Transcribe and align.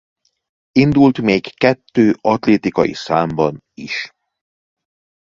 Indult 0.71 1.21
még 1.21 1.53
kettő 1.55 2.15
atlétikai 2.21 2.93
számban 2.93 3.63
is. 3.73 4.09